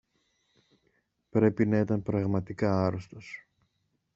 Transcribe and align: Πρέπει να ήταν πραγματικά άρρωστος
Πρέπει 1.29 1.67
να 1.67 1.77
ήταν 1.79 2.03
πραγματικά 2.03 2.85
άρρωστος 2.85 3.47